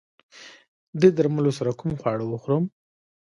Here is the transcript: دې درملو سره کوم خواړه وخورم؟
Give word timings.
دې 0.99 1.09
درملو 1.17 1.51
سره 1.59 1.71
کوم 1.79 1.91
خواړه 2.01 2.25
وخورم؟ 2.27 2.63